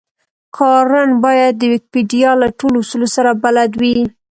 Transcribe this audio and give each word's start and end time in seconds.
کارن 0.57 1.09
بايد 1.23 1.53
د 1.59 1.63
ويکيپېډيا 1.71 2.31
له 2.41 2.47
ټولو 2.59 2.77
اصولو 2.83 3.07
سره 3.15 3.29
بلد 3.43 3.71
وي. 3.81 3.97